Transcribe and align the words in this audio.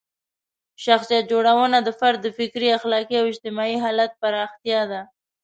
شخصیت 0.85 1.23
جوړونه 1.31 1.77
د 1.83 1.89
فرد 1.99 2.19
د 2.23 2.27
فکري، 2.37 2.69
اخلاقي 2.77 3.15
او 3.19 3.25
اجتماعي 3.31 3.77
حالت 3.83 4.11
پراختیا 4.21 4.81
ده. 4.91 5.01